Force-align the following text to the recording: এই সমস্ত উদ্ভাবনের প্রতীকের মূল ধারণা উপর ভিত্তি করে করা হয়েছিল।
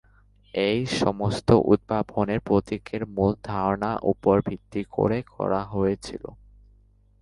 এই 0.53 0.79
সমস্ত 1.01 1.49
উদ্ভাবনের 1.65 2.39
প্রতীকের 2.39 3.01
মূল 3.15 3.31
ধারণা 3.43 3.91
উপর 4.03 4.35
ভিত্তি 4.47 4.81
করে 4.91 5.17
করা 5.35 5.61
হয়েছিল। 5.65 6.23